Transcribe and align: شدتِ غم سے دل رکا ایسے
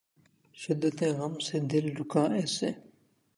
شدتِ 0.61 0.99
غم 1.17 1.33
سے 1.45 1.57
دل 1.71 1.85
رکا 1.97 2.23
ایسے 2.37 2.69